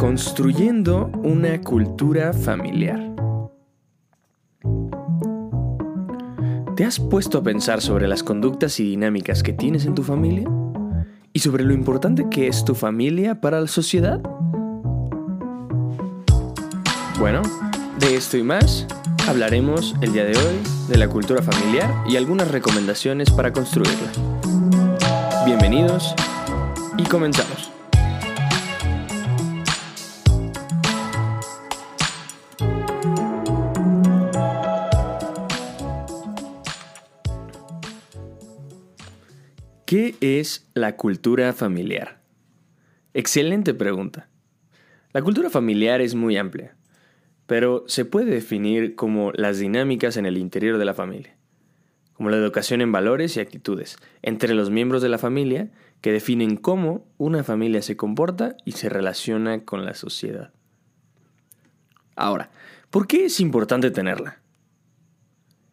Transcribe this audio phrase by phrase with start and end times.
[0.00, 3.14] Construyendo una cultura familiar.
[6.74, 10.48] ¿Te has puesto a pensar sobre las conductas y dinámicas que tienes en tu familia?
[11.34, 14.22] ¿Y sobre lo importante que es tu familia para la sociedad?
[17.18, 17.42] Bueno,
[17.98, 18.86] de esto y más
[19.28, 20.56] hablaremos el día de hoy
[20.88, 24.10] de la cultura familiar y algunas recomendaciones para construirla.
[25.44, 26.14] Bienvenidos
[26.96, 27.79] y comenzamos.
[39.90, 42.20] ¿Qué es la cultura familiar?
[43.12, 44.28] Excelente pregunta.
[45.12, 46.76] La cultura familiar es muy amplia,
[47.46, 51.36] pero se puede definir como las dinámicas en el interior de la familia,
[52.12, 55.72] como la educación en valores y actitudes entre los miembros de la familia
[56.02, 60.52] que definen cómo una familia se comporta y se relaciona con la sociedad.
[62.14, 62.52] Ahora,
[62.90, 64.38] ¿por qué es importante tenerla?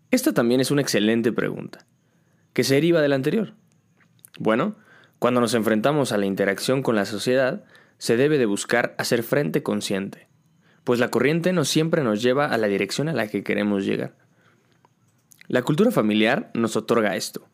[0.09, 1.85] Esta también es una excelente pregunta,
[2.53, 3.53] que se deriva de la anterior.
[4.39, 4.75] Bueno,
[5.19, 7.63] cuando nos enfrentamos a la interacción con la sociedad,
[7.97, 10.27] se debe de buscar hacer frente consciente,
[10.83, 14.15] pues la corriente no siempre nos lleva a la dirección a la que queremos llegar.
[15.47, 17.47] La cultura familiar nos otorga esto.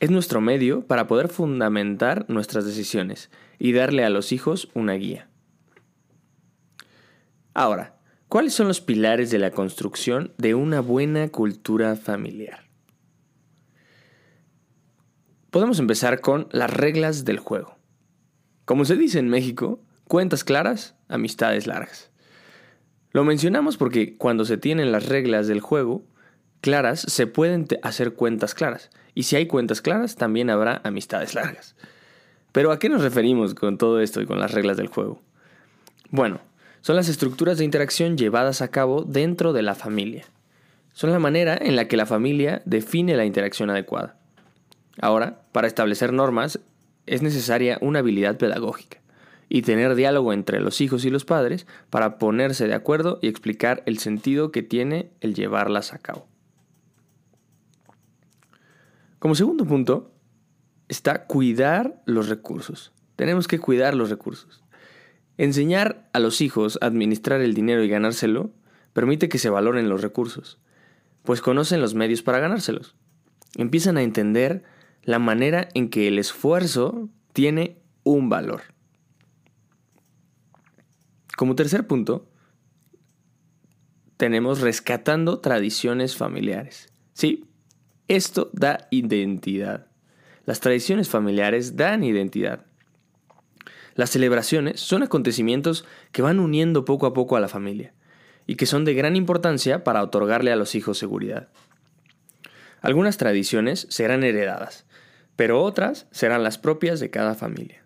[0.00, 5.28] Es nuestro medio para poder fundamentar nuestras decisiones y darle a los hijos una guía.
[7.54, 7.96] Ahora,
[8.28, 12.65] ¿cuáles son los pilares de la construcción de una buena cultura familiar?
[15.56, 17.78] Podemos empezar con las reglas del juego.
[18.66, 22.10] Como se dice en México, cuentas claras, amistades largas.
[23.12, 26.04] Lo mencionamos porque cuando se tienen las reglas del juego
[26.60, 28.90] claras, se pueden hacer cuentas claras.
[29.14, 31.74] Y si hay cuentas claras, también habrá amistades largas.
[32.52, 35.22] Pero ¿a qué nos referimos con todo esto y con las reglas del juego?
[36.10, 36.38] Bueno,
[36.82, 40.26] son las estructuras de interacción llevadas a cabo dentro de la familia.
[40.92, 44.18] Son la manera en la que la familia define la interacción adecuada.
[45.00, 46.60] Ahora, para establecer normas
[47.06, 48.98] es necesaria una habilidad pedagógica
[49.48, 53.82] y tener diálogo entre los hijos y los padres para ponerse de acuerdo y explicar
[53.86, 56.26] el sentido que tiene el llevarlas a cabo.
[59.18, 60.12] Como segundo punto,
[60.88, 62.92] está cuidar los recursos.
[63.16, 64.62] Tenemos que cuidar los recursos.
[65.38, 68.50] Enseñar a los hijos a administrar el dinero y ganárselo
[68.92, 70.58] permite que se valoren los recursos,
[71.22, 72.94] pues conocen los medios para ganárselos.
[73.56, 74.64] Empiezan a entender
[75.06, 78.62] la manera en que el esfuerzo tiene un valor.
[81.36, 82.28] Como tercer punto,
[84.16, 86.92] tenemos rescatando tradiciones familiares.
[87.12, 87.44] Sí,
[88.08, 89.86] esto da identidad.
[90.44, 92.66] Las tradiciones familiares dan identidad.
[93.94, 97.94] Las celebraciones son acontecimientos que van uniendo poco a poco a la familia
[98.48, 101.48] y que son de gran importancia para otorgarle a los hijos seguridad.
[102.80, 104.85] Algunas tradiciones serán heredadas,
[105.36, 107.82] pero otras serán las propias de cada familia.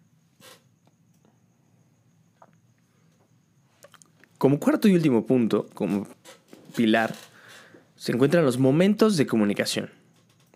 [4.38, 6.06] Como cuarto y último punto, como
[6.74, 7.14] pilar,
[7.96, 9.90] se encuentran los momentos de comunicación.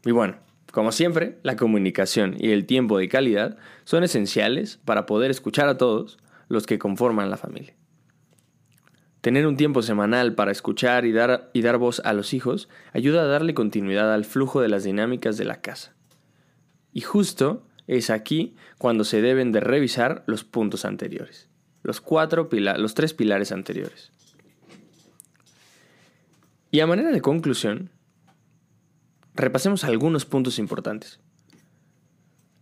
[0.06, 0.36] Y bueno,
[0.72, 5.76] como siempre, la comunicación y el tiempo de calidad son esenciales para poder escuchar a
[5.76, 6.18] todos
[6.48, 7.74] los que conforman la familia.
[9.20, 13.22] Tener un tiempo semanal para escuchar y dar, y dar voz a los hijos ayuda
[13.22, 15.94] a darle continuidad al flujo de las dinámicas de la casa.
[16.94, 21.50] Y justo es aquí cuando se deben de revisar los puntos anteriores,
[21.82, 24.12] los, cuatro los tres pilares anteriores.
[26.70, 27.90] Y a manera de conclusión,
[29.34, 31.20] repasemos algunos puntos importantes.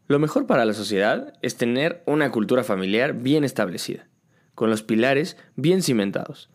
[0.09, 4.09] Lo mejor para la sociedad es tener una cultura familiar bien establecida,
[4.55, 6.51] con los pilares bien cimentados,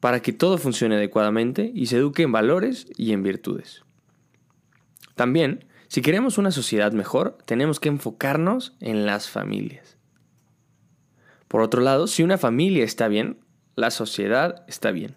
[0.00, 3.82] para que todo funcione adecuadamente y se eduque en valores y en virtudes.
[5.14, 9.96] También si queremos una sociedad mejor, tenemos que enfocarnos en las familias.
[11.46, 13.38] Por otro lado, si una familia está bien,
[13.76, 15.14] la sociedad está bien.